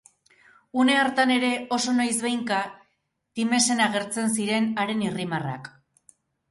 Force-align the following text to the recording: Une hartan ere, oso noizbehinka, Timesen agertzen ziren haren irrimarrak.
Une 0.83 0.95
hartan 1.01 1.33
ere, 1.35 1.51
oso 1.77 1.93
noizbehinka, 1.99 2.63
Timesen 3.41 3.87
agertzen 3.91 4.35
ziren 4.39 4.71
haren 4.83 5.07
irrimarrak. 5.09 5.75